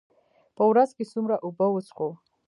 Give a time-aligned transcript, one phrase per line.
[0.55, 2.09] په ورځ کې څومره اوبه وڅښو؟